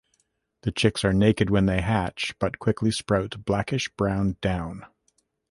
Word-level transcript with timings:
The 0.63 0.71
chicks 0.71 1.05
are 1.05 1.13
naked 1.13 1.51
when 1.51 1.67
they 1.67 1.79
hatch 1.81 2.33
but 2.39 2.57
quickly 2.57 2.89
sprout 2.89 3.45
blackish-brown 3.45 4.37
down. 4.41 4.87